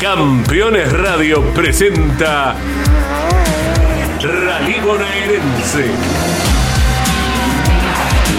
[0.00, 2.54] Campeones Radio presenta
[4.20, 5.86] Rally Bonaerense.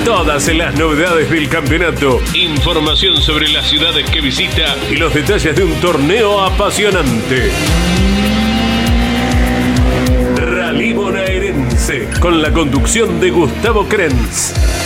[0.06, 5.66] Todas las novedades del campeonato, información sobre las ciudades que visita y los detalles de
[5.66, 7.52] un torneo apasionante.
[10.38, 14.79] Rally Bonaerense, con la conducción de Gustavo Krenz.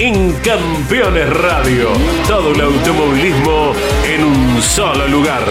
[0.00, 1.88] En Campeones Radio,
[2.28, 3.72] todo el automovilismo
[4.04, 5.42] en un solo lugar.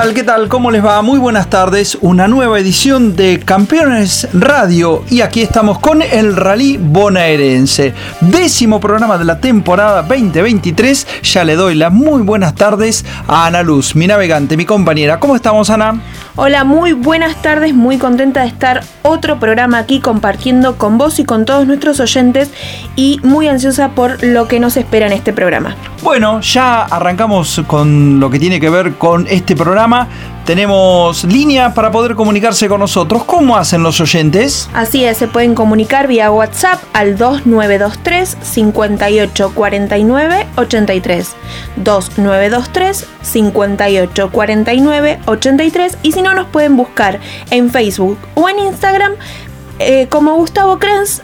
[0.00, 0.14] Tal?
[0.14, 0.48] ¿Qué tal?
[0.48, 1.02] ¿Cómo les va?
[1.02, 1.98] Muy buenas tardes.
[2.00, 7.92] Una nueva edición de Campeones Radio y aquí estamos con el Rally Bonaerense.
[8.22, 11.06] Décimo programa de la temporada 2023.
[11.22, 15.20] Ya le doy las muy buenas tardes a Ana Luz, mi navegante, mi compañera.
[15.20, 16.00] ¿Cómo estamos, Ana?
[16.36, 17.74] Hola, muy buenas tardes.
[17.74, 22.50] Muy contenta de estar otro programa aquí compartiendo con vos y con todos nuestros oyentes
[22.96, 25.76] y muy ansiosa por lo que nos espera en este programa.
[26.02, 29.89] Bueno, ya arrancamos con lo que tiene que ver con este programa.
[30.44, 33.24] Tenemos línea para poder comunicarse con nosotros.
[33.24, 34.68] ¿Cómo hacen los oyentes?
[34.72, 41.36] Así es, se pueden comunicar vía WhatsApp al 2923 5849 83.
[41.76, 49.12] 2923 5849 83 y si no nos pueden buscar en Facebook o en Instagram
[49.78, 51.22] eh, como Gustavo Krenz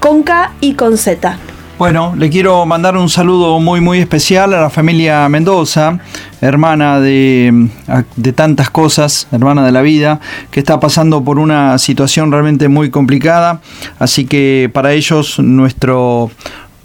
[0.00, 1.38] con K y con Z.
[1.78, 6.00] Bueno, le quiero mandar un saludo muy muy especial a la familia Mendoza,
[6.40, 7.68] hermana de,
[8.16, 10.18] de, tantas cosas, hermana de la vida,
[10.50, 13.60] que está pasando por una situación realmente muy complicada.
[14.00, 16.32] Así que para ellos nuestro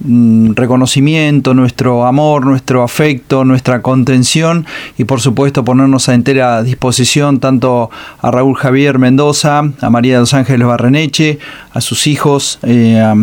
[0.02, 7.40] mm, reconocimiento, nuestro amor, nuestro afecto, nuestra contención y por supuesto ponernos a entera disposición
[7.40, 7.90] tanto
[8.22, 11.40] a Raúl Javier Mendoza, a María de los Ángeles Barreneche,
[11.72, 13.16] a sus hijos, eh, a,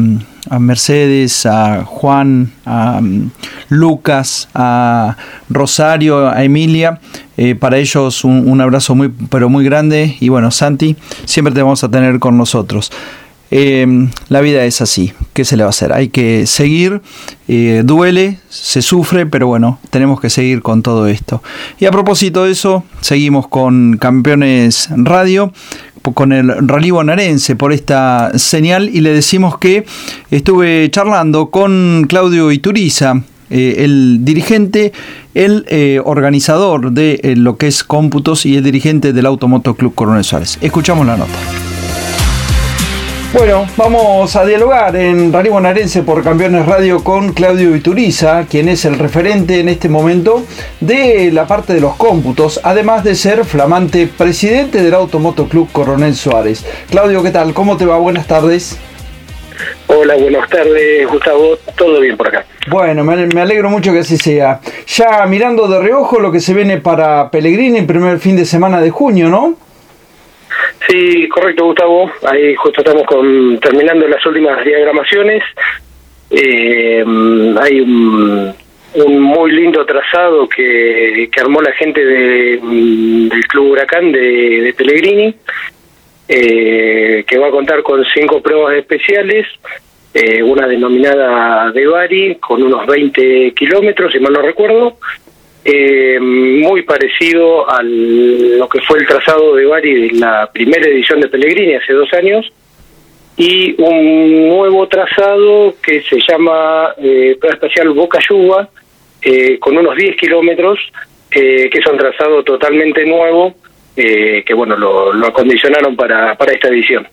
[0.48, 3.30] a Mercedes, a Juan, a um,
[3.68, 5.16] Lucas, a
[5.48, 7.00] Rosario, a Emilia.
[7.36, 10.16] Eh, para ellos un, abrazo muy, pero muy grande.
[10.20, 12.90] Y bueno, Santi, siempre te vamos a tener con nosotros.
[13.52, 15.92] Eh, la vida es así, ¿qué se le va a hacer?
[15.92, 17.02] Hay que seguir,
[17.48, 21.42] eh, duele, se sufre, pero bueno, tenemos que seguir con todo esto.
[21.80, 25.52] Y a propósito de eso, seguimos con Campeones Radio
[26.02, 29.84] con el Rally Bonaerense por esta señal y le decimos que
[30.30, 34.92] estuve charlando con Claudio Ituriza, eh, el dirigente,
[35.34, 39.94] el eh, organizador de eh, lo que es cómputos y el dirigente del Automoto Club
[39.94, 40.58] Coronel Suárez.
[40.60, 41.69] Escuchamos la nota.
[43.32, 48.84] Bueno, vamos a dialogar en Rally Bonaerense por Campeones Radio con Claudio Ituriza, quien es
[48.84, 50.44] el referente en este momento
[50.80, 56.16] de la parte de los cómputos, además de ser flamante presidente del Automoto Club Coronel
[56.16, 56.66] Suárez.
[56.90, 57.54] Claudio, ¿qué tal?
[57.54, 57.98] ¿Cómo te va?
[57.98, 58.76] Buenas tardes.
[59.86, 61.56] Hola, buenas tardes, Gustavo.
[61.76, 62.44] Todo bien por acá.
[62.68, 64.60] Bueno, me alegro mucho que así sea.
[64.88, 68.80] Ya mirando de reojo lo que se viene para Pellegrini el primer fin de semana
[68.80, 69.69] de junio, ¿no?
[70.88, 72.10] Sí, correcto, Gustavo.
[72.26, 75.42] Ahí justo estamos con, terminando las últimas diagramaciones.
[76.30, 77.04] Eh,
[77.60, 78.54] hay un,
[79.20, 85.34] muy lindo trazado que, que armó la gente de, del Club Huracán de, de Pellegrini,
[86.28, 89.46] eh, que va a contar con cinco pruebas especiales.
[90.12, 94.96] Eh, una denominada de Bari, con unos 20 kilómetros, si mal no recuerdo,
[95.64, 101.20] eh, muy parecido a lo que fue el trazado de Bari de la primera edición
[101.20, 102.50] de Pellegrini hace dos años
[103.36, 108.68] y un nuevo trazado que se llama eh, Espacial Boca Yuba
[109.22, 110.78] eh, con unos 10 kilómetros
[111.30, 113.54] eh, que es un trazado totalmente nuevo
[113.96, 117.06] eh, que bueno lo, lo acondicionaron para, para esta edición.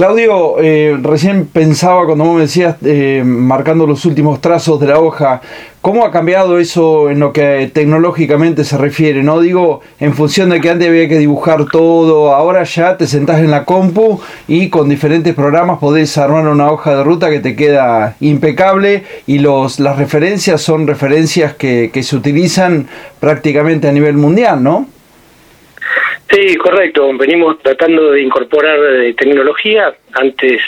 [0.00, 4.98] Claudio, eh, recién pensaba cuando vos me decías, eh, marcando los últimos trazos de la
[4.98, 5.42] hoja,
[5.82, 9.22] ¿cómo ha cambiado eso en lo que tecnológicamente se refiere?
[9.22, 13.40] No digo en función de que antes había que dibujar todo, ahora ya te sentás
[13.40, 17.54] en la compu y con diferentes programas podés armar una hoja de ruta que te
[17.54, 22.86] queda impecable y los, las referencias son referencias que, que se utilizan
[23.20, 24.86] prácticamente a nivel mundial, ¿no?
[26.30, 27.10] Sí, correcto.
[27.16, 29.92] Venimos tratando de incorporar eh, tecnología.
[30.12, 30.60] Antes,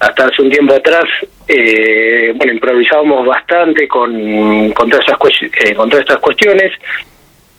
[0.00, 1.04] hasta hace un tiempo atrás,
[1.46, 6.72] eh, bueno, improvisábamos bastante con, con, todas, esas, eh, estas cuestiones.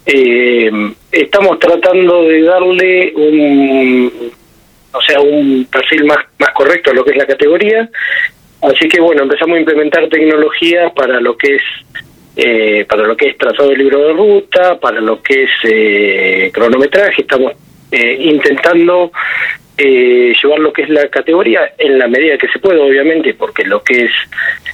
[0.06, 0.72] Eh,
[1.12, 4.32] estamos tratando de darle un,
[4.92, 7.90] o sea, un perfil más, más correcto a lo que es la categoría.
[8.62, 11.62] Así que bueno, empezamos a implementar tecnología para lo que es
[12.36, 16.52] eh, para lo que es trazado de libro de ruta, para lo que es eh,
[16.54, 17.54] cronometraje, estamos
[17.92, 19.12] eh, intentando
[19.78, 23.64] eh, llevar lo que es la categoría en la medida que se puede, obviamente, porque
[23.64, 24.12] lo que es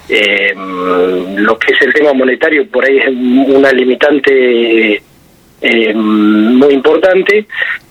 [0.09, 5.01] eh, lo que es el tema monetario por ahí es una limitante
[5.61, 7.45] eh, muy importante.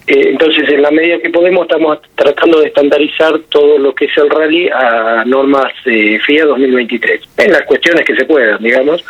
[0.06, 4.16] Eh, entonces, en la medida que podemos, estamos tratando de estandarizar todo lo que es
[4.18, 9.02] el rally a normas eh, FIA 2023, en las cuestiones que se puedan, digamos.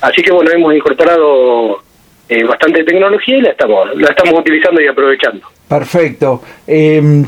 [0.00, 1.82] Así que, bueno, hemos incorporado
[2.28, 5.46] eh, bastante tecnología y la estamos, la estamos utilizando y aprovechando.
[5.68, 6.42] Perfecto.
[6.68, 7.24] Eh,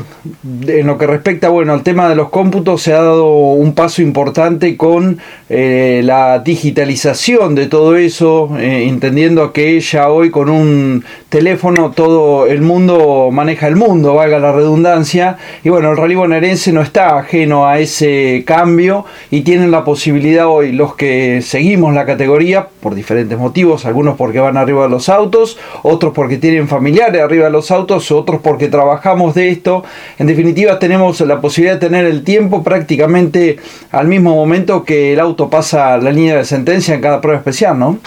[0.67, 4.01] en lo que respecta, bueno, al tema de los cómputos, se ha dado un paso
[4.01, 5.19] importante con
[5.49, 12.47] eh, la digitalización de todo eso, eh, entendiendo que ya hoy con un teléfono todo
[12.47, 17.17] el mundo maneja el mundo, valga la redundancia, y bueno, el rally bonaerense no está
[17.17, 22.95] ajeno a ese cambio y tienen la posibilidad hoy los que seguimos la categoría por
[22.95, 27.71] diferentes motivos, algunos porque van arriba los autos, otros porque tienen familiares arriba de los
[27.71, 29.83] autos, otros porque trabajamos de esto.
[30.17, 33.57] En definitiva, tenemos la posibilidad de tener el tiempo prácticamente
[33.91, 37.77] al mismo momento que el auto pasa la línea de sentencia en cada prueba especial,
[37.77, 37.99] ¿no?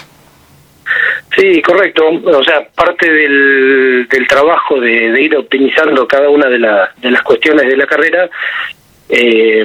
[1.37, 2.05] Sí, correcto.
[2.09, 7.11] O sea, parte del, del trabajo de, de, ir optimizando cada una de, la, de
[7.11, 8.29] las cuestiones de la carrera,
[9.09, 9.65] eh,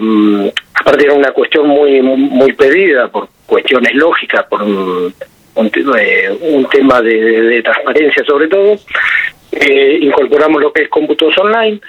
[0.73, 4.61] aparte era una cuestión muy muy pedida por cuestiones lógicas, por
[5.57, 8.75] un, eh, un tema de, transparencia sobre todo,
[9.51, 11.79] eh, incorporamos lo que es cómputos online,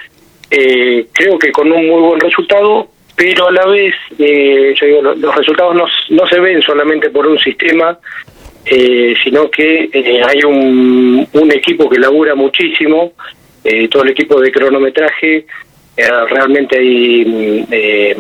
[0.51, 5.35] eh, creo que con un muy buen resultado, pero a la vez, yo digo, los,
[5.35, 7.99] resultados no, no se ven solamente por un sistema,
[9.25, 9.91] sino que
[10.25, 13.13] hay un, equipo que labura muchísimo,
[13.91, 15.47] todo el equipo de cronometraje,
[16.31, 18.17] realmente hay eh,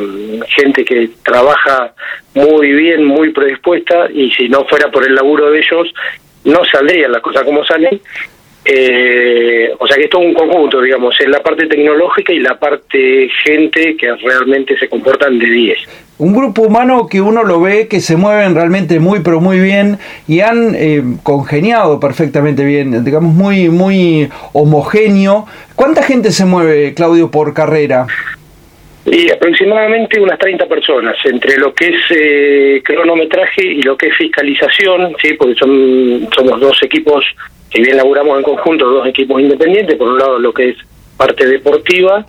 [0.49, 1.95] gente que trabaja
[2.35, 5.93] muy bien, muy predispuesta, y si no fuera por el laburo de ellos,
[6.45, 8.01] no saldrían las cosas como salen.
[8.71, 12.59] Eh, o sea que es todo un conjunto, digamos, es la parte tecnológica y la
[12.59, 15.79] parte gente que realmente se comportan de 10.
[16.19, 19.97] Un grupo humano que uno lo ve que se mueven realmente muy pero muy bien
[20.27, 25.47] y han eh, congeniado perfectamente bien, digamos muy muy homogéneo.
[25.75, 28.07] ¿Cuánta gente se mueve, Claudio, por carrera?
[29.07, 34.17] Y aproximadamente unas 30 personas, entre lo que es eh, cronometraje y lo que es
[34.19, 37.25] fiscalización, sí, porque son somos dos equipos
[37.71, 40.77] que bien laburamos en conjunto, dos equipos independientes, por un lado lo que es
[41.17, 42.27] parte deportiva,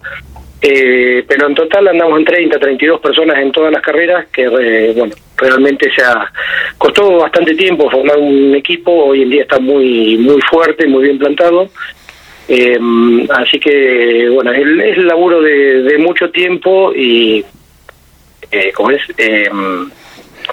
[0.61, 5.13] eh, pero en total andamos en 30, 32 personas en todas las carreras, que bueno,
[5.37, 6.31] realmente se ha
[6.77, 11.17] costó bastante tiempo formar un equipo, hoy en día está muy muy fuerte, muy bien
[11.17, 11.69] plantado,
[12.49, 12.79] eh,
[13.29, 17.45] así que bueno, es, el laburo de, de mucho tiempo y
[18.51, 19.49] eh, como es eh,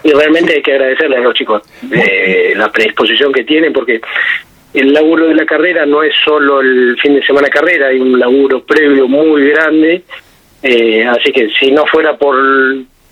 [0.02, 4.00] y realmente hay que agradecerle a los chicos eh, la predisposición que tienen porque
[4.74, 8.18] el laburo de la carrera no es solo el fin de semana carrera, hay un
[8.18, 10.02] laburo previo muy grande,
[10.62, 12.36] eh, así que si no fuera por,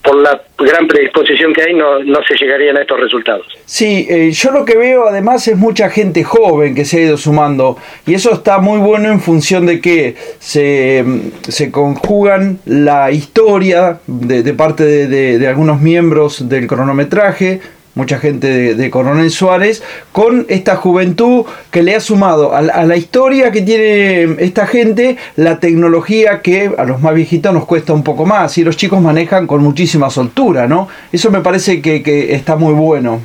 [0.02, 3.46] por la gran predisposición que hay, no, no se llegarían a estos resultados.
[3.64, 7.16] Sí, eh, yo lo que veo además es mucha gente joven que se ha ido
[7.16, 11.04] sumando y eso está muy bueno en función de que se,
[11.48, 17.60] se conjugan la historia de, de parte de, de, de algunos miembros del cronometraje,
[17.94, 19.82] mucha gente de, Coronel Suárez,
[20.12, 25.16] con esta juventud que le ha sumado a, a, la historia que tiene esta gente,
[25.36, 29.00] la tecnología que a los más viejitos nos cuesta un poco más y los chicos
[29.00, 30.88] manejan con muchísima soltura, ¿no?
[31.12, 33.20] Eso me parece que, que está muy bueno.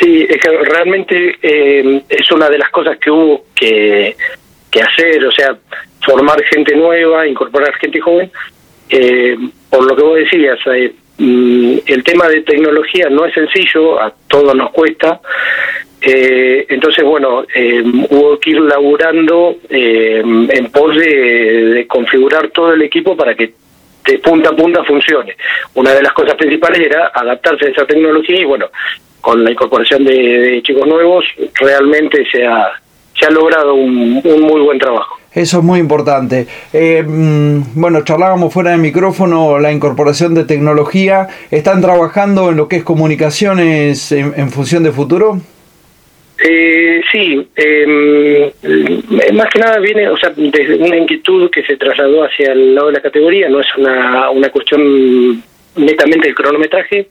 [0.00, 4.14] Sí, es que realmente eh, es una de las cosas que hubo que,
[4.82, 5.56] hacer, o sea,
[6.04, 8.30] formar gente nueva, incorporar gente joven,
[8.90, 9.36] eh,
[9.70, 14.54] por lo que vos decías, eh, el tema de tecnología no es sencillo, a todos
[14.54, 15.20] nos cuesta.
[16.00, 22.82] Eh, entonces, bueno, eh, hubo que ir laburando eh, en pos de, configurar todo el
[22.82, 23.54] equipo para que
[24.04, 25.36] de punta a punta funcione.
[25.74, 28.68] Una de las cosas principales era adaptarse a esa tecnología y, bueno,
[29.20, 32.70] con la incorporación de, chicos nuevos, realmente se ha,
[33.18, 35.15] se ha logrado un muy buen trabajo.
[35.36, 36.46] Eso es muy importante.
[36.72, 41.28] Eh, bueno, charlábamos fuera de micrófono la incorporación de tecnología.
[41.50, 45.38] ¿Están trabajando en lo que es comunicaciones en, en función de futuro?
[46.42, 48.52] Eh, sí, eh,
[49.34, 52.86] más que nada viene, o sea, desde una inquietud que se trasladó hacia el lado
[52.86, 55.42] de la categoría, no es una, una cuestión
[55.76, 57.08] netamente del cronometraje,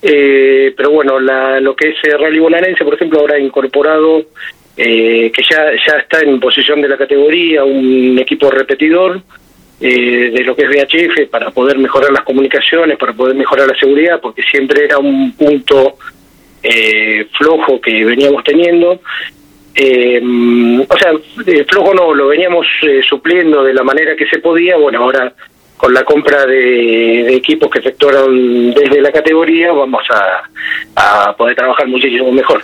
[0.00, 4.26] eh, pero bueno, la, lo que es Rally Bonaerense, por ejemplo, ahora ha incorporado
[4.76, 9.20] eh, que ya, ya está en posición de la categoría, un equipo repetidor
[9.80, 13.74] eh, de lo que es VHF para poder mejorar las comunicaciones, para poder mejorar la
[13.74, 15.96] seguridad, porque siempre era un punto
[16.62, 18.92] eh, flojo que veníamos teniendo.
[18.92, 21.12] o sea,
[21.68, 22.66] flojo no, lo veníamos
[23.06, 25.34] supliendo de la manera que se podía, bueno, ahora
[25.76, 30.04] con la compra de, equipos que efectuaron desde la categoría vamos
[30.96, 32.62] a poder trabajar muchísimo mejor.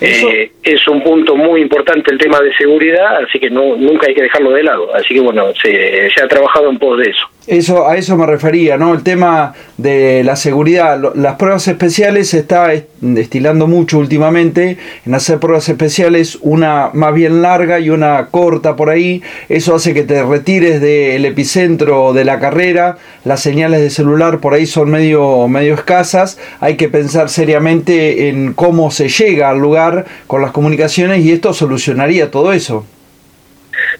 [0.00, 4.14] Eh, es un punto muy importante el tema de seguridad, así que no, nunca hay
[4.14, 4.94] que dejarlo de lado.
[4.94, 7.26] Así que bueno, se, se ha trabajado en pos de eso.
[7.46, 8.92] Eso, a eso me refería, ¿no?
[8.92, 11.00] El tema de la seguridad.
[11.14, 17.42] Las pruebas especiales se está destilando mucho últimamente en hacer pruebas especiales, una más bien
[17.42, 19.22] larga y una corta por ahí.
[19.48, 22.98] Eso hace que te retires del epicentro de la carrera.
[23.24, 26.38] Las señales de celular por ahí son medio, medio escasas.
[26.58, 31.54] Hay que pensar seriamente en cómo se llega al lugar con las comunicaciones y esto
[31.54, 32.84] solucionaría todo eso.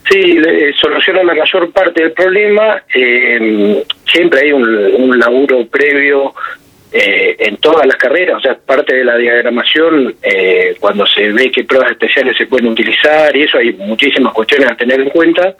[0.09, 0.39] Sí,
[0.79, 2.81] soluciona la mayor parte del problema.
[2.93, 6.33] Eh, siempre hay un, laburo previo
[6.91, 11.51] eh, en todas las carreras, o sea, parte de la diagramación, eh, cuando se ve
[11.51, 15.55] qué pruebas especiales se pueden utilizar y eso, hay muchísimas cuestiones a tener en cuenta.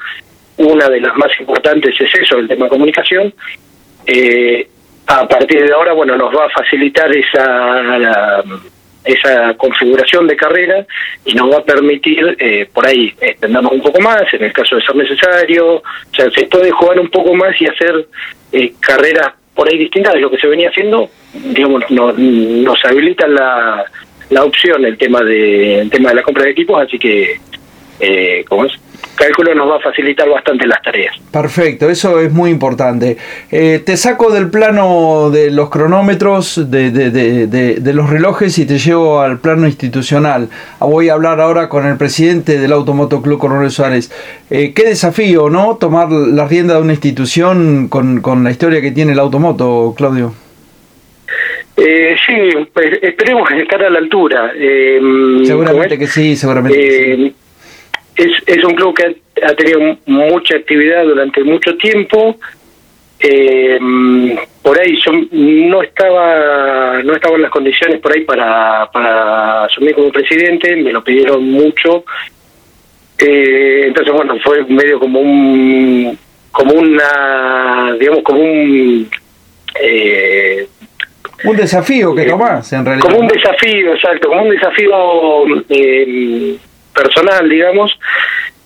[0.58, 3.34] Una de las más importantes es eso, el tema de comunicación.
[5.08, 8.44] a partir de ahora, bueno, nos va a facilitar esa
[9.08, 10.86] esa configuración de carrera
[11.26, 14.76] y nos va a permitir eh, por ahí extendernos un poco más en el caso
[14.76, 15.84] de ser necesario, o
[16.16, 18.08] sea, se puede jugar un poco más y hacer
[18.52, 23.28] eh, carreras por ahí distintas de lo que se venía haciendo, digamos, no, nos habilita
[23.28, 23.86] la,
[24.30, 27.40] la opción el tema de el tema de la compra de equipos, así que
[28.00, 28.74] eh, ¿cómo es?
[29.18, 31.16] Cálculo nos va a facilitar bastante las tareas.
[31.32, 33.18] Perfecto, eso es muy importante.
[33.52, 39.20] Eh, te saco del plano de los cronómetros, de, de, los relojes y te llevo
[39.20, 40.48] al plano institucional.
[40.80, 44.12] Voy a hablar ahora con el presidente del Automoto Club Coronel Suárez.
[44.50, 45.76] Eh, qué desafío, ¿no?
[45.76, 50.34] Tomar la rienda de una institución con, con la historia que tiene el automoto, Claudio.
[51.76, 54.52] Eh, sí, pues, esperemos estar a la altura.
[54.56, 55.00] Eh,
[55.46, 57.36] seguramente que sí, seguramente que sí
[58.18, 62.38] es, es un club que ha, tenido mucha actividad durante mucho tiempo.
[63.20, 63.80] Eh,
[64.62, 69.96] por ahí yo no estaba no estaba en las condiciones por ahí para, para asumir
[69.96, 72.04] como presidente, me lo pidieron mucho.
[73.18, 76.18] Eh, entonces bueno, fue medio como un
[76.52, 79.10] como una digamos como un
[79.82, 80.68] eh,
[81.44, 83.08] un desafío que tomás en realidad.
[83.08, 86.58] Como un desafío, exacto, como un desafío eh,
[86.98, 87.98] personal, digamos,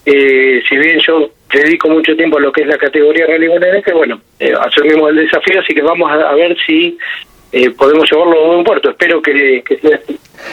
[0.05, 3.93] eh, si bien yo dedico mucho tiempo a lo que es la categoría rally bonaerense,
[3.93, 6.97] bueno, eh, asumimos el desafío, así que vamos a, ver si
[7.51, 8.89] eh, podemos llevarlo a un puerto.
[8.89, 9.99] Espero que, que sea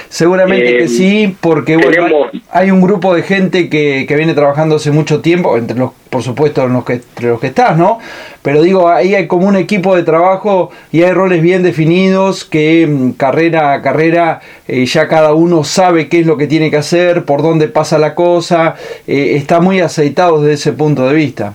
[0.08, 4.90] Seguramente que sí, porque bueno, hay un grupo de gente que, que, viene trabajando hace
[4.90, 7.98] mucho tiempo, entre los, por supuesto, los que, entre los que estás, ¿no?
[8.42, 12.86] Pero digo, ahí hay como un equipo de trabajo y hay roles bien definidos que
[12.86, 16.78] mm, carrera a carrera eh, ya cada uno sabe qué es lo que tiene que
[16.78, 18.76] hacer, por dónde pasa la cosa,
[19.06, 21.54] eh, está muy aceitado desde ese punto de vista.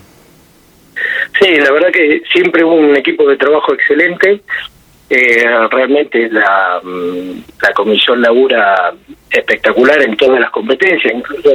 [1.39, 4.41] Sí, la verdad que siempre hubo un equipo de trabajo excelente
[5.15, 8.93] eh, realmente la, mm, la comisión labura
[9.29, 11.51] espectacular en todas las competencias, incluso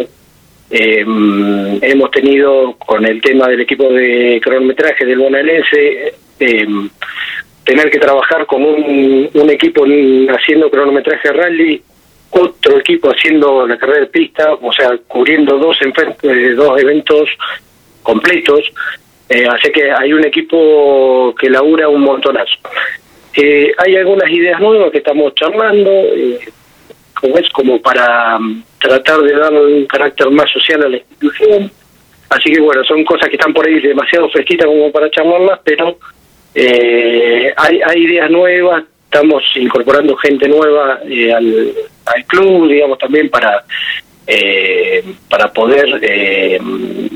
[0.71, 6.67] eh, mm, hemos tenido con el tema del equipo de cronometraje del bonaerense eh,
[7.65, 11.83] tener que trabajar con un, equipo haciendo cronometraje rally
[12.31, 15.79] otro equipo haciendo la carrera de pista o sea cubriendo dos
[16.57, 17.31] dos eventos
[18.03, 18.71] completos
[19.51, 22.57] así que hay un equipo que labura un montonazo
[23.41, 26.41] eh, hay algunas ideas nuevas que estamos charlando, eh,
[27.15, 31.71] como es como para mm, tratar de dar un carácter más social a la institución.
[32.31, 35.99] Así que bueno, son cosas que están por ahí demasiado fresquitas como para charlarlas, pero
[36.53, 41.73] eh, hay, hay ideas nuevas, estamos incorporando gente nueva eh, al,
[42.07, 43.65] al club, digamos, también para
[44.27, 46.61] eh, para poder eh,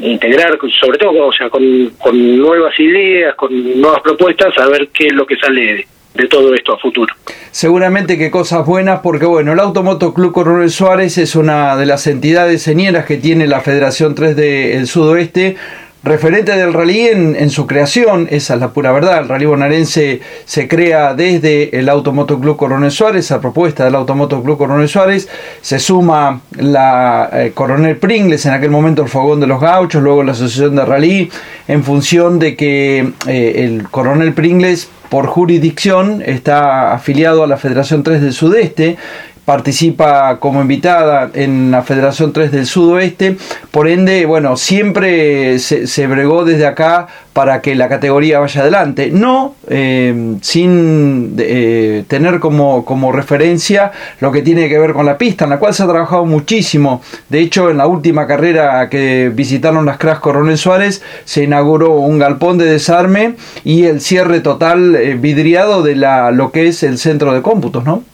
[0.01, 5.09] integrar, sobre todo, o sea, con, con nuevas ideas, con nuevas propuestas, a ver qué
[5.09, 7.15] es lo que sale de, de todo esto a futuro.
[7.51, 12.07] Seguramente que cosas buenas, porque bueno, el Automoto Club Coronel Suárez es una de las
[12.07, 15.57] entidades señeras que tiene la Federación 3 del Sudoeste,
[16.05, 20.67] referente del rally en, su creación, esa es la pura verdad, el rally bonaerense se
[20.67, 25.29] crea desde el Automoto Club Coronel Suárez, a propuesta del Automoto Club Coronel Suárez,
[25.61, 30.25] se suma la eh, Coronel Pringles, en aquel momento el Fogón de los Gauchos, luego
[30.25, 31.31] la Asociación de Rally,
[31.69, 38.03] en función de que eh, el Coronel Pringles por jurisdicción está afiliado a la Federación
[38.03, 38.97] 3 del Sudeste,
[39.45, 43.37] participa como invitada en la Federación 3 del Sudoeste,
[43.71, 49.55] por ende, bueno, siempre se, bregó desde acá para que la categoría vaya adelante, no
[49.69, 55.45] eh, sin eh, tener como, como referencia lo que tiene que ver con la pista,
[55.45, 57.03] en la cual se ha trabajado muchísimo.
[57.29, 62.19] De hecho, en la última carrera que visitaron las Crash Coronel Suárez, se inauguró un
[62.19, 63.35] galpón de desarme
[63.65, 67.85] y el cierre total eh, vidriado de la, lo que es el centro de cómputos,
[67.85, 68.05] ¿no?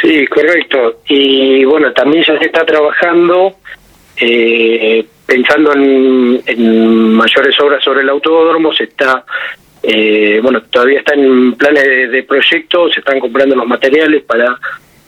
[0.00, 1.00] Sí, correcto.
[1.08, 3.56] Y bueno, también ya se está trabajando
[4.20, 9.24] eh, pensando en, mayores obras sobre el autódromo, se está,
[9.82, 14.58] eh, bueno, todavía está en planes de, de proyecto, se están comprando los materiales para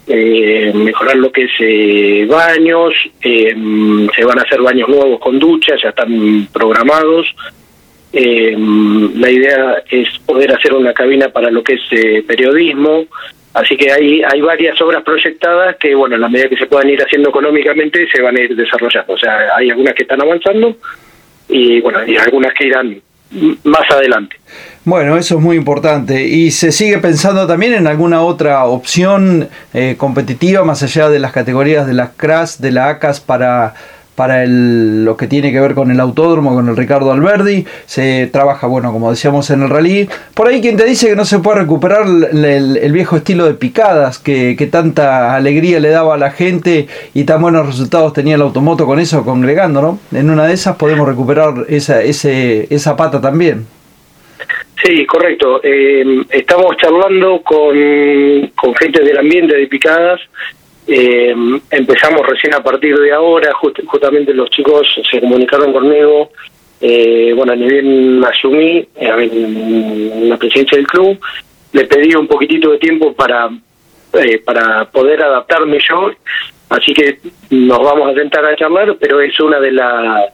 [0.06, 5.80] eh, mejorar lo que es eh, baños, se van a hacer baños nuevos con duchas,
[5.82, 7.26] ya están programados.
[8.12, 13.06] la idea es poder hacer una cabina para lo que es periodismo,
[13.54, 16.88] Así que hay, hay varias obras proyectadas que, bueno, en la medida que se puedan
[16.88, 19.12] ir haciendo económicamente, se van a ir desarrollando.
[19.12, 20.76] O sea, hay algunas que están avanzando
[21.48, 23.02] y, bueno, y algunas que irán
[23.64, 24.36] más adelante.
[24.84, 26.26] Bueno, eso es muy importante.
[26.26, 31.32] ¿Y se sigue pensando también en alguna otra opción eh, competitiva más allá de las
[31.32, 33.74] categorías de las CRAS, de la ACAS para
[34.14, 38.28] para el, lo que tiene que ver con el autódromo, con el Ricardo Alberdi, se
[38.32, 40.08] trabaja, bueno, como decíamos en el rally.
[40.34, 44.18] Por ahí quien te dice que no se puede recuperar el, viejo estilo de picadas
[44.18, 48.42] que, que, tanta alegría le daba a la gente y tan buenos resultados tenía el
[48.42, 49.98] automoto con eso, congregando, ¿no?
[50.16, 53.66] En una de esas podemos recuperar esa, ese, esa pata también.
[54.84, 55.60] Sí, correcto.
[55.62, 60.20] Eh, estamos charlando con, con gente del ambiente de picadas
[60.86, 61.34] eh,
[61.70, 66.30] empezamos recién a partir de ahora, justamente los chicos se comunicaron conmigo,
[66.80, 71.18] eh, bueno, ni bien asumí en la presidencia del club,
[71.72, 73.48] le pedí un poquitito de tiempo para,
[74.14, 76.10] eh, para poder adaptarme yo,
[76.68, 77.18] así que
[77.50, 80.24] nos vamos a sentar a charlar, pero es una de las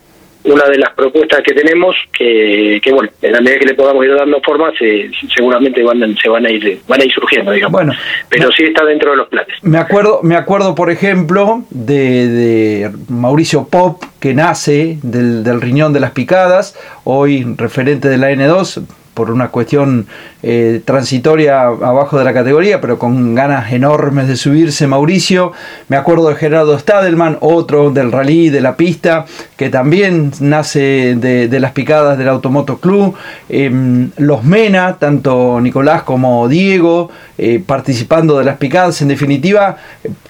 [0.53, 4.05] una de las propuestas que tenemos que, que bueno en la medida que le podamos
[4.05, 7.73] ir dando forma se, seguramente van se van a ir van a ir surgiendo digamos.
[7.73, 7.93] Bueno
[8.29, 9.55] pero sí está dentro de los planes.
[9.63, 15.93] Me acuerdo me acuerdo por ejemplo de, de Mauricio Pop que nace del, del riñón
[15.93, 18.83] de las picadas hoy referente de la N2
[19.19, 20.07] por una cuestión
[20.45, 25.51] eh, transitoria abajo de la categoría, pero con ganas enormes de subirse Mauricio.
[25.89, 29.27] Me acuerdo de Gerardo Stadelman, otro del rally de la pista,
[29.57, 33.17] que también nace de, las picadas del Automoto Club.
[33.49, 39.03] Em, los Mena, tanto Nicolás como Diego, eh, participando de las picadas.
[39.03, 39.79] En definitiva,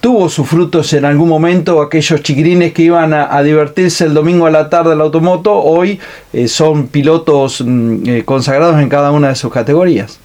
[0.01, 4.51] tuvo sus frutos en algún momento aquellos chiquirines que iban a, divertirse el domingo a
[4.51, 5.55] la tarde al automoto.
[5.55, 6.01] Hoy
[6.33, 8.21] eh, son pilotos mm,
[8.81, 10.21] en cada una de sus categorías.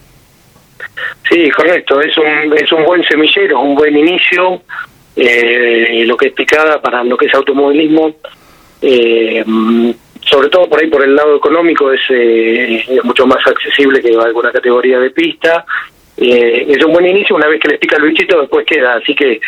[1.29, 4.61] Sí, correcto, es un, es un buen semillero, un buen inicio,
[5.15, 8.15] eh, lo que es picada para lo que es automovilismo,
[8.81, 9.43] eh,
[10.21, 14.51] sobre todo por ahí por el lado económico es, eh, mucho más accesible que alguna
[14.51, 15.65] categoría de pista,
[16.15, 19.39] es un buen inicio, una vez que les pica el bichito después queda, así que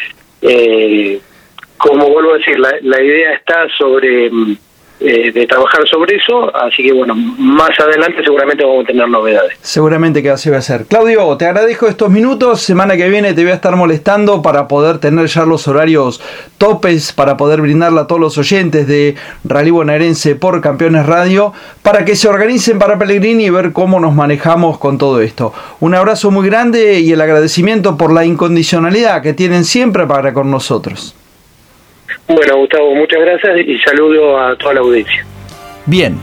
[1.78, 4.32] como vuelvo a decir, la, la idea está sobre
[4.98, 9.58] eh, de trabajar sobre eso, así que bueno, más adelante seguramente vamos a tener novedades.
[9.62, 10.86] Seguramente que así va a ser.
[10.86, 15.00] Claudio, te agradezco estos minutos, semana que viene te voy a estar molestando para poder
[15.00, 16.22] tener ya los horarios
[16.58, 22.06] topes, para poder brindarle a todos los oyentes de Rally Bonaerense por Campeones Radio, para
[22.06, 25.54] que se organicen para Pellegrini y ver cómo nos manejamos con todo esto.
[25.82, 30.50] Un abrazo muy grande y el agradecimiento por la incondicionalidad que tienen siempre para con
[30.50, 31.16] nosotros.
[32.28, 35.26] Bueno, Gustavo, muchas gracias y saludo a toda la audiencia.
[35.86, 36.18] Bien,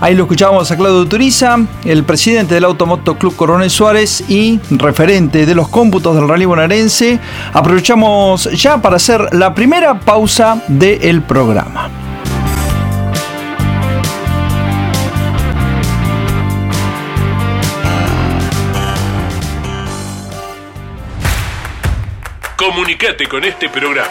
[0.00, 5.46] ahí lo escuchábamos a Claudio Turiza, el presidente del Automoto Club Coronel Suárez y referente
[5.46, 7.20] de los cómputos del rally bonaerense.
[7.52, 11.88] Aprovechamos ya para hacer la primera pausa del programa.
[22.56, 24.10] Comunicate con este programa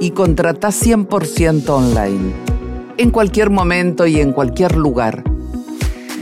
[0.00, 2.32] y contrata 100% online.
[2.96, 5.24] En cualquier momento y en cualquier lugar.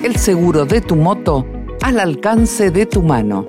[0.03, 1.47] El seguro de tu moto
[1.83, 3.47] al alcance de tu mano.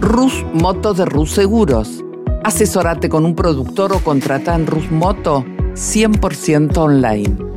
[0.00, 2.04] Rus Moto de Rus Seguros.
[2.42, 7.50] Asesorate con un productor o contrata en Rus Moto 100% online.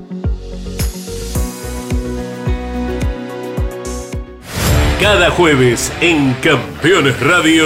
[5.03, 7.65] Cada jueves en Campeones Radio,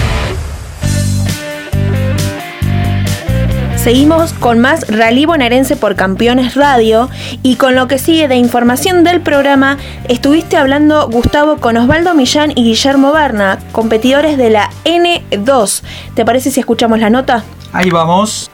[3.83, 7.09] Seguimos con más Rally Bonaerense por Campeones Radio
[7.41, 12.51] y con lo que sigue de información del programa estuviste hablando Gustavo con Osvaldo Millán
[12.51, 15.81] y Guillermo Berna, competidores de la N2.
[16.13, 17.43] ¿Te parece si escuchamos la nota?
[17.73, 18.51] Ahí vamos.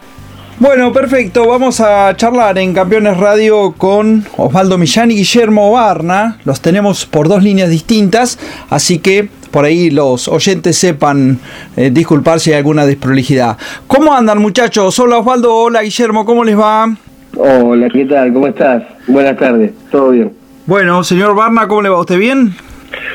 [0.60, 1.46] Bueno, perfecto.
[1.46, 6.40] Vamos a charlar en Campeones Radio con Osvaldo Millán y Guillermo Barna.
[6.46, 11.40] Los tenemos por dos líneas distintas, así que por ahí los oyentes sepan
[11.76, 13.58] eh, disculpar si hay alguna desprolijidad.
[13.88, 14.98] ¿Cómo andan muchachos?
[15.00, 16.96] Hola Osvaldo, hola Guillermo, ¿cómo les va?
[17.36, 18.34] Hola, ¿qué tal?
[18.34, 18.84] ¿Cómo estás?
[19.08, 20.34] Buenas tardes, todo bien.
[20.66, 22.00] Bueno, señor Barna, ¿cómo le va?
[22.00, 22.56] ¿Usted bien?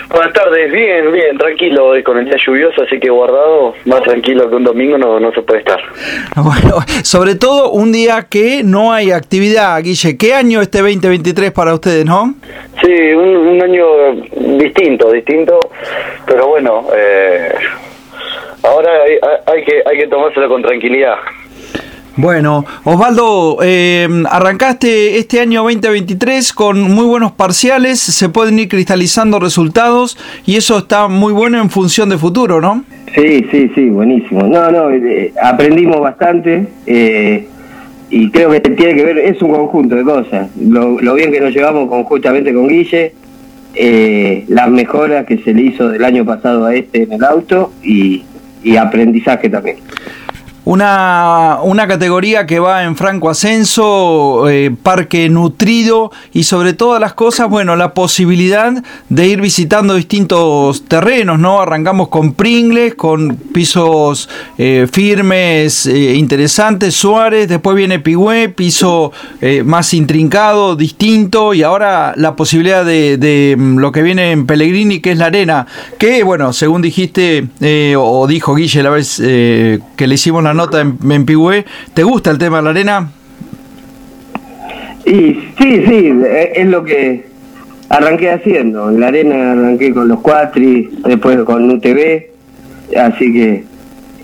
[0.09, 4.49] Buenas tardes, bien, bien, tranquilo hoy con el día lluvioso, así que guardado, más tranquilo
[4.51, 5.81] que un domingo no, no se puede estar.
[6.37, 10.17] Bueno, sobre todo un día que no hay actividad, Guille.
[10.19, 12.35] ¿Qué año este 2023 para ustedes, no?
[12.83, 13.87] Sí, un, un año
[14.59, 15.59] distinto, distinto,
[16.27, 17.55] pero bueno, eh,
[18.63, 21.17] ahora hay, hay, que, hay que tomárselo con tranquilidad.
[22.17, 29.41] Bueno, Osvaldo, eh, arrancaste este año 2023 con muy buenos parciales, se pueden ir cristalizando
[29.41, 32.85] resultados y eso está muy bueno en función de futuro, ¿no?
[33.15, 34.43] Sí, sí, sí, buenísimo.
[34.43, 37.49] No, no, eh, aprendimos bastante eh,
[38.11, 40.51] y creo que tiene que ver, es un conjunto de cosas.
[40.61, 43.15] Lo, lo bien que nos llevamos conjuntamente con Guille,
[43.75, 47.73] eh, las mejoras que se le hizo del año pasado a este en el auto
[47.83, 48.23] y
[48.77, 49.77] aprendizaje también.
[50.65, 57.15] Una, una categoría que va en franco ascenso, eh, parque nutrido y sobre todas las
[57.15, 58.73] cosas, bueno, la posibilidad
[59.09, 61.61] de ir visitando distintos terrenos, ¿no?
[61.61, 69.63] Arrancamos con Pringles, con pisos eh, firmes, eh, interesantes, Suárez, después viene Pigüé, piso eh,
[69.65, 75.01] más intrincado, distinto, y ahora la posibilidad de, de, mm, lo que viene en Pellegrini,
[75.01, 75.67] que es la arena,
[75.99, 77.49] que, bueno, según dijiste,
[77.97, 81.65] o dijo Guille la vez que le hicimos la nota en, en Pigüé.
[81.95, 83.11] ¿Te gusta el tema de la arena?
[85.05, 86.13] Y sí, sí,
[86.55, 87.27] es lo que
[87.89, 88.91] arranqué haciendo.
[88.91, 92.27] En la arena arranqué con los Cuatri, después con UTV,
[92.97, 93.65] así que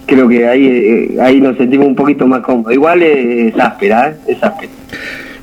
[0.07, 2.73] creo que ahí eh, ahí nos sentimos un poquito más cómodos.
[2.73, 4.17] Igual es áspera, ¿eh?
[4.29, 4.73] es áspera.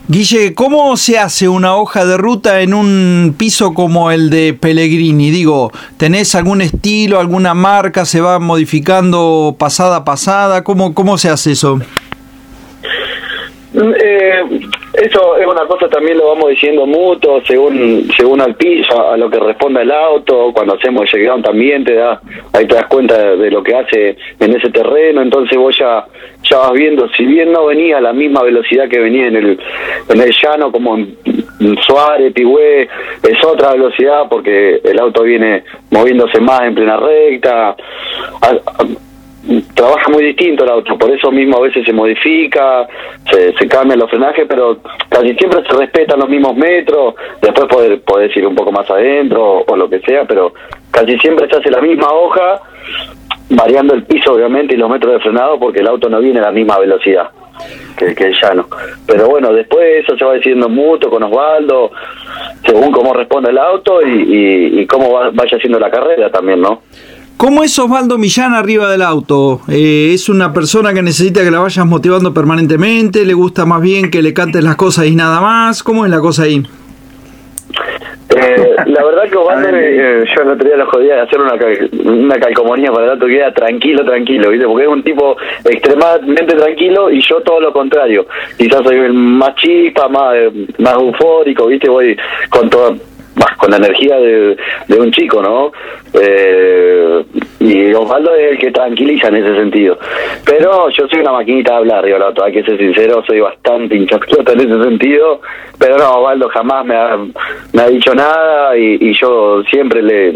[0.07, 5.31] Guille, ¿cómo se hace una hoja de ruta en un piso como el de Pellegrini?
[5.31, 8.05] Digo, ¿tenés algún estilo, alguna marca?
[8.05, 10.63] ¿Se va modificando pasada a pasada?
[10.63, 11.79] ¿Cómo, cómo se hace eso?
[13.73, 14.43] Eh,
[14.93, 19.29] eso es una cosa también lo vamos diciendo mutuo según según al piso a lo
[19.29, 22.21] que responda el auto cuando hacemos el ground también te da
[22.53, 26.05] ahí te das cuenta de, de, lo que hace en ese terreno entonces vos ya
[26.49, 29.59] ya vas viendo si bien no venía a la misma velocidad que venía en el
[30.09, 31.17] en el llano como en,
[31.59, 32.87] en Suárez Pigüé
[33.23, 37.75] es otra velocidad porque el auto viene moviéndose más en plena recta
[39.73, 42.87] trabaja muy distinto el auto, por eso mismo a veces se modifica,
[43.31, 44.79] se, se cambian los frenajes, pero
[45.09, 49.63] casi siempre se respetan los mismos metros, después poder, podés ir un poco más adentro
[49.67, 50.53] o lo que sea, pero
[50.91, 52.61] casi siempre se hace la misma hoja
[53.49, 56.43] variando el piso obviamente y los metros de frenado porque el auto no viene a
[56.43, 57.29] la misma velocidad
[57.95, 58.67] que, el llano.
[59.05, 61.91] Pero bueno, después eso se va diciendo mutuo con Osvaldo,
[62.65, 66.81] según cómo responde el auto y, y, cómo vaya haciendo la carrera también, ¿no?
[67.37, 69.61] ¿Cómo es Osvaldo Millán arriba del auto?
[69.67, 73.25] Eh, ¿Es una persona que necesita que la vayas motivando permanentemente?
[73.25, 75.83] ¿Le gusta más bien que le cantes las cosas y nada más?
[75.83, 76.63] ¿Cómo es la cosa ahí?
[78.29, 81.53] Eh, la verdad que eh, yo no tenía la jodida de hacer una,
[82.11, 84.65] una calcomanía para el auto que era tranquilo, tranquilo, ¿viste?
[84.65, 88.25] Porque es un tipo extremadamente tranquilo y yo todo lo contrario.
[88.57, 90.35] Quizás soy el más chispa, más,
[90.79, 91.89] más eufórico, ¿viste?
[91.89, 92.17] Voy
[92.49, 92.95] con todo
[93.57, 95.71] con la energía de, de un chico, ¿no?
[96.13, 97.23] Eh,
[97.59, 99.97] y Osvaldo es el que tranquiliza en ese sentido.
[100.45, 104.53] Pero yo soy una maquinita de hablar, digo, hay que ser sincero, soy bastante hinchasclota
[104.53, 105.41] en ese sentido,
[105.79, 107.17] pero no, Osvaldo jamás me ha,
[107.73, 110.31] me ha dicho nada y, y yo siempre le,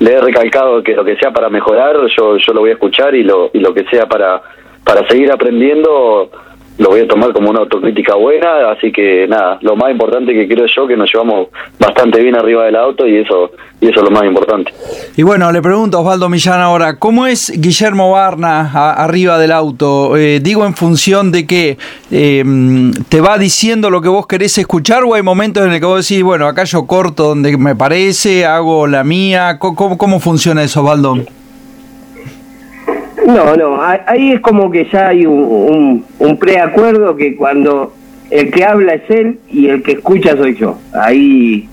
[0.00, 3.14] le he recalcado que lo que sea para mejorar, yo, yo lo voy a escuchar
[3.14, 4.42] y lo, y lo que sea para,
[4.84, 6.30] para seguir aprendiendo
[6.78, 10.48] lo voy a tomar como una autocrítica buena, así que nada, lo más importante que
[10.48, 14.04] creo yo que nos llevamos bastante bien arriba del auto y eso y eso es
[14.04, 14.72] lo más importante.
[15.16, 20.16] Y bueno, le pregunto a Osvaldo Millán ahora, ¿cómo es Guillermo Barna arriba del auto?
[20.16, 21.76] Eh, digo en función de que
[22.10, 22.44] eh,
[23.08, 26.08] te va diciendo lo que vos querés escuchar o hay momentos en el que vos
[26.08, 30.80] decís, bueno, acá yo corto donde me parece, hago la mía, ¿cómo, cómo funciona eso,
[30.80, 31.18] Osvaldo?
[33.26, 37.94] No, no, ahí es como que ya hay un, un, preacuerdo que cuando
[38.30, 40.78] el que habla es él y el que escucha soy yo.
[40.92, 41.66] Ahí,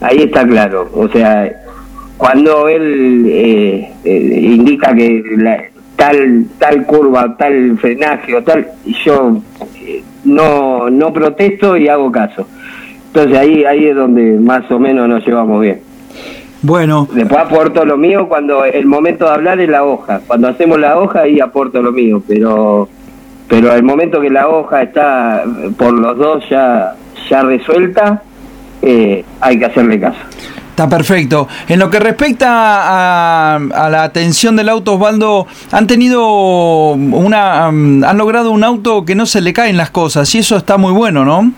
[0.00, 0.90] ahí está claro.
[0.92, 1.52] O sea,
[2.16, 5.22] cuando él eh, eh, indica que
[5.94, 8.66] tal tal curva, tal frenaje o tal,
[9.04, 9.40] yo
[9.86, 12.46] eh, no no protesto y hago caso.
[13.06, 15.91] Entonces ahí ahí es donde más o menos nos llevamos bien.
[16.62, 17.08] Bueno.
[17.12, 20.20] Después aporto lo mío cuando el momento de hablar es la hoja.
[20.26, 22.88] Cuando hacemos la hoja ahí aporto lo mío, pero
[23.48, 25.42] pero el momento que la hoja está
[25.76, 26.94] por los dos ya
[27.28, 28.22] ya resuelta,
[28.80, 30.18] eh, hay que hacerle caso.
[30.70, 31.48] Está perfecto.
[31.68, 38.16] En lo que respecta a, a, la atención del auto, Osvaldo, han tenido una, han
[38.16, 41.24] logrado un auto que no se le caen las cosas y eso está muy bueno,
[41.24, 41.52] ¿no?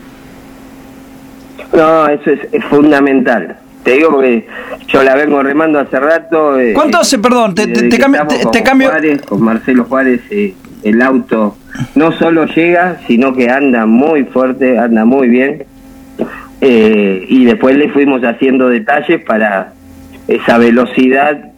[1.72, 4.46] No, eso es, es fundamental te digo porque
[4.88, 6.58] yo la vengo remando hace rato.
[6.58, 7.54] Eh, ¿Cuánto hace, perdón?
[7.54, 8.26] Te, te, cambio.
[8.50, 8.90] Te, cambio...
[9.28, 11.56] con Marcelo Juárez, eh, el auto
[11.94, 15.64] no solo llega, sino que anda muy fuerte, anda muy bien.
[16.60, 19.74] Eh, y después le fuimos haciendo detalles para
[20.28, 21.50] esa velocidad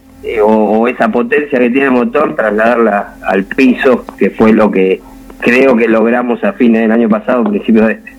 [0.43, 5.01] o, esa potencia que tiene el motor, trasladarla al piso, que fue lo que
[5.39, 8.17] creo que logramos a fines del año pasado, principios de este.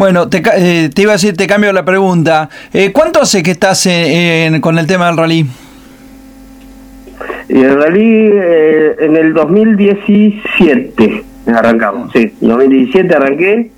[0.00, 2.48] Bueno, te, eh, te, iba a decir, te cambio la pregunta.
[2.72, 3.86] Eh, ¿Cuánto hace que estás
[4.62, 5.44] con el tema del rally?
[7.50, 12.32] Y el rally eh, en el 2017 arrancamos, sí.
[12.40, 13.70] En 2017 arranqué,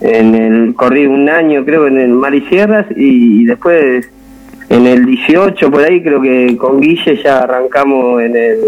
[0.00, 4.10] en el corrí un año creo en el Mar y Sierras y, después
[4.70, 8.58] en el 18 por ahí creo que con Guille ya arrancamos en el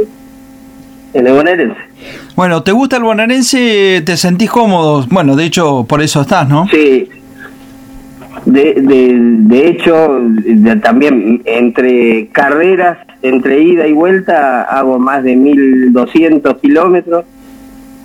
[1.15, 1.90] en el bonaerense.
[2.37, 4.03] Bueno, ¿te gusta el bonaerense?
[4.05, 5.07] ¿Te sentís cómodo?
[5.11, 6.67] Bueno, de hecho, por eso estás, ¿no?
[6.69, 7.09] Sí.
[8.47, 10.19] De, de, de hecho,
[10.83, 17.25] también entre carreras, entre ida y vuelta, hago más de 1200 kilómetros.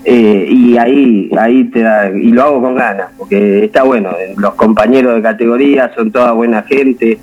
[0.08, 4.54] Eh, y ahí ahí te da, y lo hago con ganas porque está bueno los
[4.54, 7.18] compañeros de categoría son toda buena gente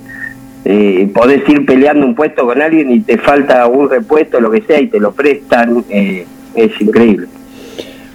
[0.65, 4.61] eh, podés ir peleando un puesto con alguien y te falta un repuesto, lo que
[4.61, 7.27] sea, y te lo prestan, eh, es increíble.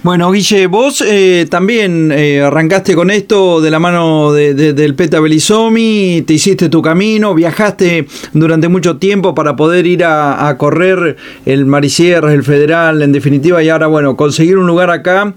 [0.01, 5.19] Bueno, Guille, vos eh, también eh, arrancaste con esto de la mano de, del Peta
[5.19, 11.65] Belisomi, te hiciste tu camino, viajaste durante mucho tiempo para poder ir a, correr el
[11.65, 15.33] Marisierras, el Federal, en definitiva, y ahora, bueno, conseguir un lugar acá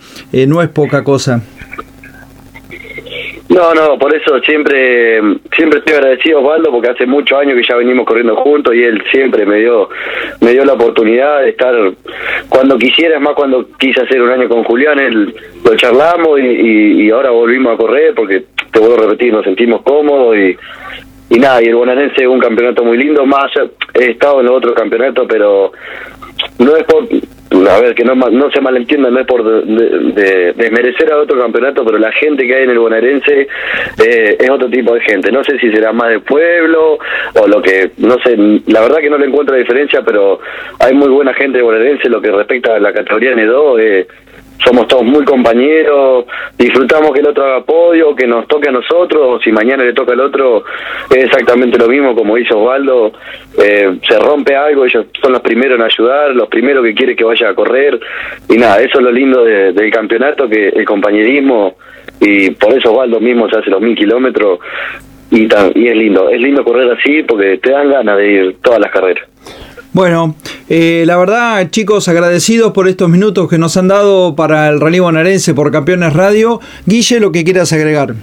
[0.46, 1.42] no es poca cosa.
[3.52, 5.20] No, no, por eso siempre
[5.54, 9.02] siempre estoy agradecido Osvaldo porque hace muchos años que ya venimos corriendo juntos y él
[9.12, 9.90] siempre me dio
[10.40, 11.74] me dio la oportunidad de estar
[12.48, 15.34] cuando quisiera, más cuando quise hacer un año con Julián, él
[15.64, 20.34] lo charlamos y, ahora volvimos a correr porque te vuelvo a repetir, nos sentimos cómodos
[20.36, 20.56] y
[21.28, 23.50] y nada, y el bonaerense es un campeonato muy lindo, más
[23.94, 25.72] he estado en los otros campeonatos, pero
[26.58, 27.06] no es por
[27.52, 31.84] a ver, que no, no se malentienda, no es por desmerecer de, a otro campeonato,
[31.84, 33.48] pero la gente que hay en el bonaerense
[34.04, 35.30] eh, es otro tipo de gente.
[35.30, 36.98] No sé si será más de pueblo
[37.34, 38.36] o lo que, no sé,
[38.66, 40.40] la verdad que no le encuentro diferencia, pero
[40.78, 42.08] hay muy buena gente de bonaerense.
[42.08, 44.06] Lo que respecta a la categoría N2, eh,
[44.64, 46.26] somos todos muy compañeros,
[46.58, 49.92] disfrutamos que el otro haga podio, que nos toque a nosotros, o si mañana le
[49.92, 50.64] toca al otro,
[51.10, 53.12] es exactamente lo mismo como dice Osvaldo,
[53.62, 57.24] eh, se rompe algo, ellos son los primeros en ayudar, los primeros que quieren que
[57.24, 57.98] vaya a correr,
[58.48, 61.76] y nada, eso es lo lindo del campeonato, que el compañerismo,
[62.20, 64.60] y por eso Osvaldo mismo se hace los mil kilómetros,
[65.30, 65.46] y
[65.88, 69.26] es lindo, es lindo correr así porque te dan ganas de ir todas las carreras.
[69.92, 70.34] Bueno,
[70.70, 75.00] eh, la verdad, chicos, agradecidos por estos minutos que nos han dado para el rally
[75.00, 76.60] bonaerense por Campeones Radio.
[76.86, 78.14] Guille, lo que quieras agregar.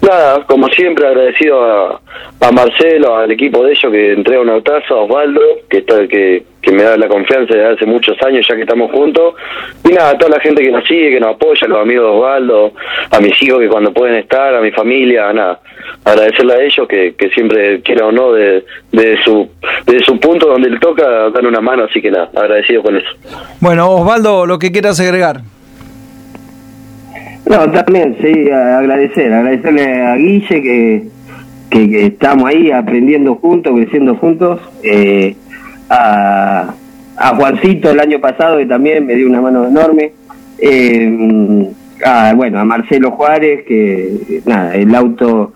[0.00, 2.00] Nada, como siempre, agradecido a,
[2.40, 6.44] a Marcelo, al equipo de ellos que entrega un autazo, a Osvaldo, que está que,
[6.62, 9.34] que me da la confianza de hace muchos años ya que estamos juntos.
[9.84, 12.04] Y nada, a toda la gente que nos sigue, que nos apoya, a los amigos
[12.04, 12.72] de Osvaldo,
[13.10, 15.60] a mis hijos que cuando pueden estar, a mi familia, nada.
[16.04, 19.48] Agradecerle a ellos que, que siempre, quiera o no, de, de, su,
[19.84, 23.08] de su punto donde le toca, dar una mano, así que nada, agradecido con eso.
[23.60, 25.40] Bueno, Osvaldo, lo que quieras agregar.
[27.46, 31.02] No, también, sí, agradecer, agradecerle a Guille que,
[31.70, 35.36] que, estamos ahí aprendiendo juntos, creciendo juntos, eh,
[35.88, 36.74] a,
[37.36, 40.12] Juancito el año pasado que también me dio una mano enorme,
[40.58, 41.68] eh,
[42.04, 45.52] a, bueno, a Marcelo Juárez que, nada, el auto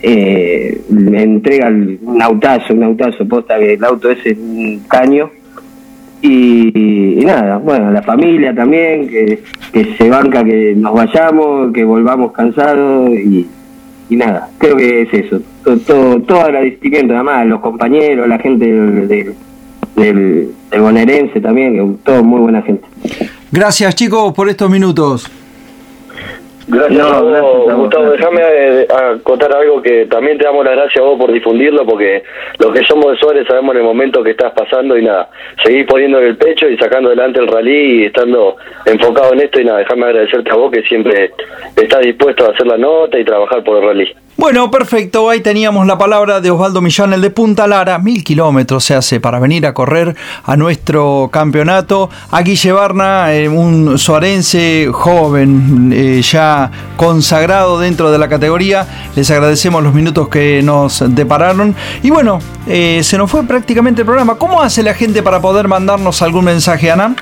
[0.00, 5.30] eh, me entrega un autazo, un autazo, posta que el auto ese es un caño,
[6.22, 9.42] y, nada, bueno, la familia también, que,
[9.98, 13.46] se banca que nos vayamos, que volvamos cansados y,
[14.08, 15.40] y nada, creo que es eso.
[15.64, 19.34] Todo, todo, todo agradecimiento, además, los compañeros, la gente del,
[19.96, 22.86] del, del bonaerense también, que todo muy buena gente.
[23.50, 25.30] Gracias chicos por estos minutos.
[26.72, 28.10] Gracias, a vos, Gustavo.
[28.12, 32.22] Déjame eh, acotar algo que también te damos las gracias a vos por difundirlo, porque
[32.58, 35.28] los que somos de Suárez sabemos en el momento que estás pasando y nada,
[35.62, 38.56] seguís poniendo en el pecho y sacando adelante el rally y estando
[38.86, 41.30] enfocado en esto y nada, déjame agradecerte a vos que siempre
[41.76, 44.14] estás dispuesto a hacer la nota y trabajar por el rally.
[44.42, 45.30] Bueno, perfecto.
[45.30, 48.00] Ahí teníamos la palabra de Osvaldo Millán, el de Punta Lara.
[48.00, 52.10] Mil kilómetros se hace para venir a correr a nuestro campeonato.
[52.32, 58.84] Aquí Barna, eh, un suarense joven, eh, ya consagrado dentro de la categoría.
[59.14, 61.76] Les agradecemos los minutos que nos depararon.
[62.02, 64.34] Y bueno, eh, se nos fue prácticamente el programa.
[64.38, 67.14] ¿Cómo hace la gente para poder mandarnos algún mensaje, Ana?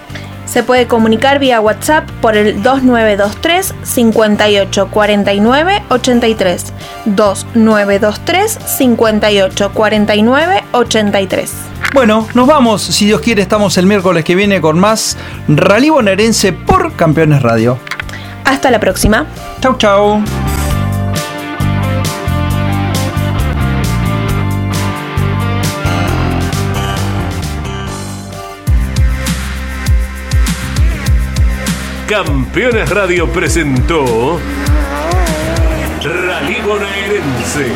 [0.50, 6.72] Se puede comunicar vía WhatsApp por el 2923 5849 83.
[7.06, 11.52] 2923 5849 83.
[11.94, 12.82] Bueno, nos vamos.
[12.82, 17.78] Si Dios quiere, estamos el miércoles que viene con más Rally Bonaerense por Campeones Radio.
[18.44, 19.26] Hasta la próxima.
[19.60, 20.20] Chau, chau.
[32.10, 34.40] Campeones Radio presentó
[36.02, 37.68] Rally Bonaerense.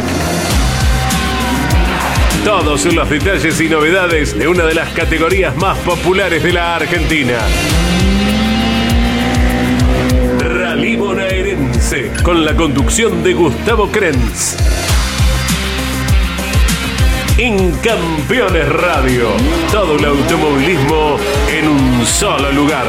[2.45, 7.39] Todos los detalles y novedades de una de las categorías más populares de la Argentina.
[10.41, 14.57] Rally Bonaerense, con la conducción de Gustavo Krenz.
[17.39, 19.29] En Campeones Radio,
[19.71, 21.19] todo el automovilismo
[21.49, 22.89] en un solo lugar.